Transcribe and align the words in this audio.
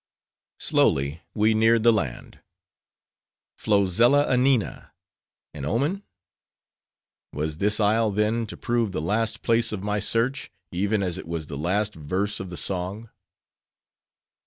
Slowly 0.57 1.21
we 1.35 1.53
neared 1.53 1.83
the 1.83 1.93
land. 1.93 2.39
Flozella 3.55 4.27
a 4.27 4.35
Nina!—An 4.35 5.63
omen? 5.63 6.01
Was 7.31 7.59
this 7.59 7.79
isle, 7.79 8.09
then, 8.09 8.47
to 8.47 8.57
prove 8.57 8.93
the 8.93 8.99
last 9.01 9.43
place 9.43 9.71
of 9.71 9.83
my 9.83 9.99
search, 9.99 10.49
even 10.71 11.03
as 11.03 11.19
it 11.19 11.27
was 11.27 11.45
the 11.45 11.55
Last 11.71 11.93
Verse 11.93 12.39
of 12.39 12.49
the 12.49 12.57
Song? 12.57 13.11